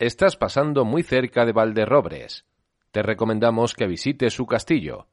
[0.00, 2.44] Estás pasando muy cerca de Valderrobres.
[2.90, 5.06] Te recomendamos que visites su castillo.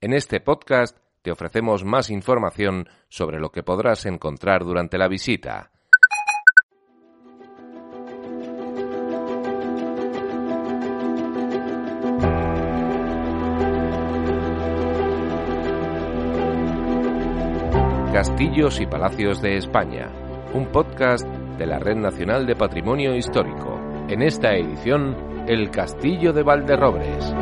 [0.00, 5.72] En este podcast te ofrecemos más información sobre lo que podrás encontrar durante la visita.
[18.12, 20.12] Castillos y Palacios de España,
[20.54, 23.77] un podcast de la Red Nacional de Patrimonio Histórico.
[24.08, 25.14] En esta edición,
[25.46, 27.34] el Castillo de Valderrobres.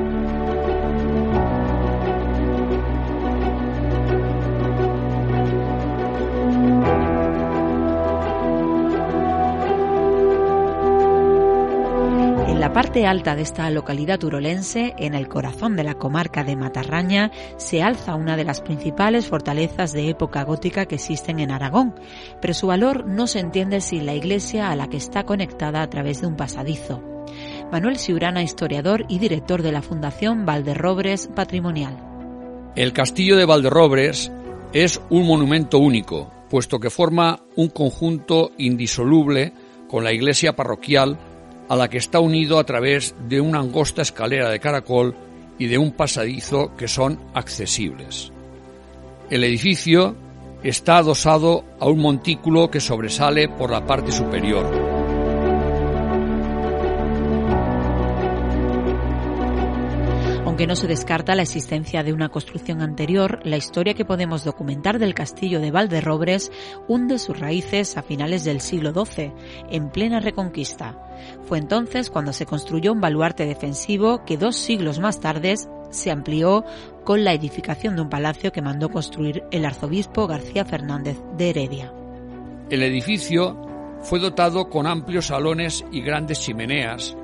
[12.67, 17.31] La parte alta de esta localidad turolense, en el corazón de la comarca de Matarraña,
[17.59, 21.95] se alza una de las principales fortalezas de época gótica que existen en Aragón,
[22.41, 25.89] pero su valor no se entiende sin la iglesia a la que está conectada a
[25.89, 27.01] través de un pasadizo.
[27.71, 31.97] Manuel Siurana, historiador y director de la Fundación Valderrobres Patrimonial.
[32.75, 34.33] El castillo de Valderrobres
[34.73, 39.53] es un monumento único, puesto que forma un conjunto indisoluble
[39.87, 41.17] con la iglesia parroquial
[41.69, 45.15] a la que está unido a través de una angosta escalera de caracol
[45.59, 48.33] y de un pasadizo que son accesibles.
[49.31, 50.15] El edificio
[50.63, 54.86] está adosado a un montículo que sobresale por la parte superior.
[60.57, 64.99] Aunque no se descarta la existencia de una construcción anterior, la historia que podemos documentar
[64.99, 66.51] del castillo de Valderrobres
[66.89, 69.35] hunde sus raíces a finales del siglo XII,
[69.71, 70.97] en plena reconquista.
[71.45, 75.57] Fue entonces cuando se construyó un baluarte defensivo que dos siglos más tarde
[75.91, 76.65] se amplió
[77.05, 81.93] con la edificación de un palacio que mandó construir el arzobispo García Fernández de Heredia.
[82.71, 83.61] El edificio
[84.01, 87.15] fue dotado con amplios salones y grandes chimeneas,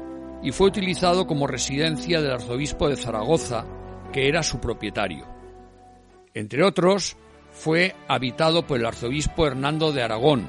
[0.42, 3.64] y fue utilizado como residencia del arzobispo de Zaragoza,
[4.12, 5.26] que era su propietario.
[6.34, 7.16] Entre otros,
[7.50, 10.48] fue habitado por el arzobispo Hernando de Aragón,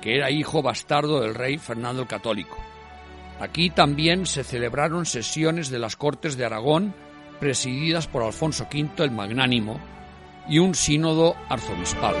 [0.00, 2.56] que era hijo bastardo del rey Fernando el Católico.
[3.40, 6.94] Aquí también se celebraron sesiones de las Cortes de Aragón,
[7.40, 9.80] presididas por Alfonso V el Magnánimo,
[10.48, 12.14] y un sínodo arzobispal.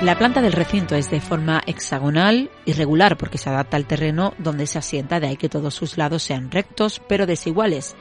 [0.00, 4.68] La planta del recinto es de forma hexagonal, irregular porque se adapta al terreno donde
[4.68, 7.96] se asienta, de ahí que todos sus lados sean rectos pero desiguales.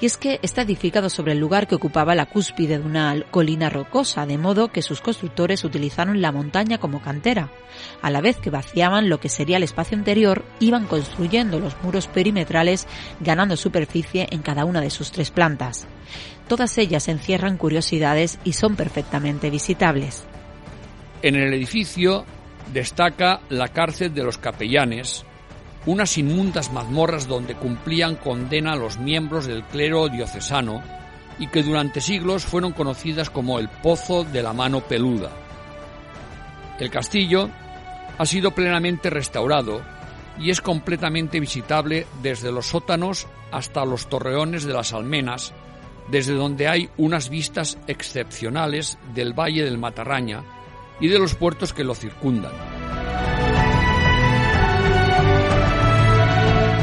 [0.00, 3.68] Y es que está edificado sobre el lugar que ocupaba la cúspide de una colina
[3.68, 7.50] rocosa, de modo que sus constructores utilizaron la montaña como cantera.
[8.00, 12.06] A la vez que vaciaban lo que sería el espacio interior, iban construyendo los muros
[12.06, 12.86] perimetrales,
[13.18, 15.88] ganando superficie en cada una de sus tres plantas.
[16.46, 20.28] Todas ellas encierran curiosidades y son perfectamente visitables.
[21.22, 22.24] En el edificio
[22.72, 25.24] destaca la cárcel de los capellanes,
[25.86, 30.82] unas inmundas mazmorras donde cumplían condena los miembros del clero diocesano
[31.38, 35.30] y que durante siglos fueron conocidas como el Pozo de la Mano Peluda.
[36.78, 37.50] El castillo
[38.16, 39.82] ha sido plenamente restaurado
[40.38, 45.52] y es completamente visitable desde los sótanos hasta los torreones de las almenas,
[46.10, 50.42] desde donde hay unas vistas excepcionales del Valle del Matarraña,
[51.00, 52.52] y de los puertos que lo circundan.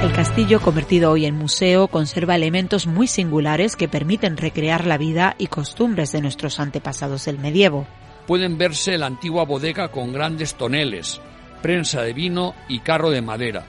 [0.03, 5.35] El castillo, convertido hoy en museo, conserva elementos muy singulares que permiten recrear la vida
[5.37, 7.87] y costumbres de nuestros antepasados del medievo.
[8.25, 11.19] Pueden verse la antigua bodega con grandes toneles,
[11.61, 13.65] prensa de vino y carro de madera,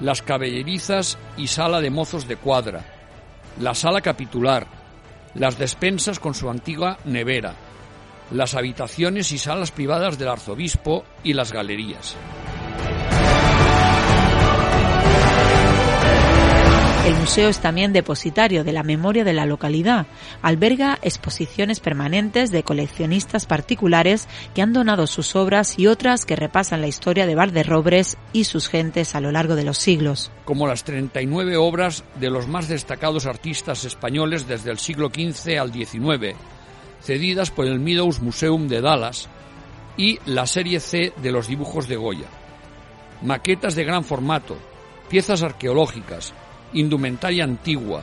[0.00, 2.84] las caballerizas y sala de mozos de cuadra,
[3.60, 4.66] la sala capitular,
[5.34, 7.54] las despensas con su antigua nevera,
[8.30, 12.16] las habitaciones y salas privadas del arzobispo y las galerías.
[17.08, 20.06] El museo es también depositario de la memoria de la localidad.
[20.42, 26.82] Alberga exposiciones permanentes de coleccionistas particulares que han donado sus obras y otras que repasan
[26.82, 30.30] la historia de Valderrobres y sus gentes a lo largo de los siglos.
[30.44, 35.72] Como las 39 obras de los más destacados artistas españoles desde el siglo XV al
[35.72, 36.36] XIX,
[37.00, 39.28] cedidas por el Meadows Museum de Dallas
[39.96, 42.28] y la serie C de los dibujos de Goya.
[43.22, 44.56] Maquetas de gran formato,
[45.08, 46.32] piezas arqueológicas,
[46.72, 48.02] indumentaria antigua,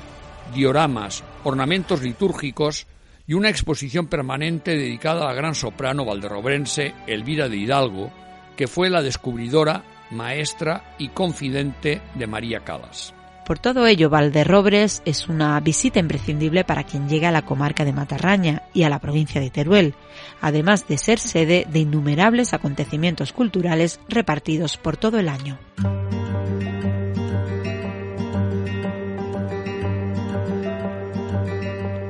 [0.53, 2.85] dioramas, ornamentos litúrgicos
[3.27, 8.11] y una exposición permanente dedicada a la gran soprano valderrobrense Elvira de Hidalgo,
[8.55, 13.14] que fue la descubridora, maestra y confidente de María Calas.
[13.45, 17.93] Por todo ello, Valderrobres es una visita imprescindible para quien llega a la comarca de
[17.93, 19.93] Matarraña y a la provincia de Teruel,
[20.41, 25.59] además de ser sede de innumerables acontecimientos culturales repartidos por todo el año.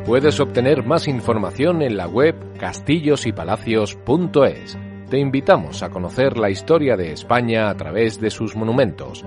[0.06, 4.78] Puedes obtener más información en la web castillosypalacios.es.
[5.10, 9.26] Te invitamos a conocer la historia de España a través de sus monumentos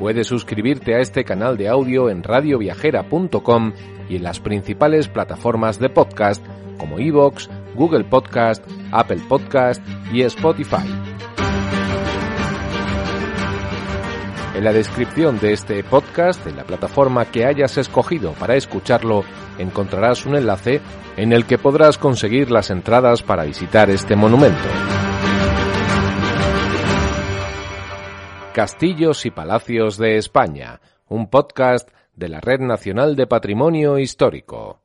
[0.00, 3.74] Puedes suscribirte a este canal de audio en radioviajera.com
[4.08, 6.42] y en las principales plataformas de podcast
[6.78, 10.88] como Evox, Google Podcast, Apple Podcast y Spotify.
[14.54, 19.22] En la descripción de este podcast, en la plataforma que hayas escogido para escucharlo,
[19.58, 20.80] encontrarás un enlace
[21.18, 24.64] en el que podrás conseguir las entradas para visitar este monumento.
[28.52, 34.80] Castillos y Palacios de España, un podcast de la Red Nacional de Patrimonio Histórico.